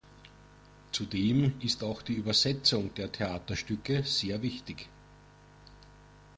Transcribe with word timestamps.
Zudem 0.91 1.53
ist 1.59 1.83
auch 1.83 2.01
die 2.01 2.15
Übersetzung 2.15 2.91
der 2.95 3.11
Theaterstücke 3.11 4.01
sehr 4.01 4.41
wichtig. 4.41 4.89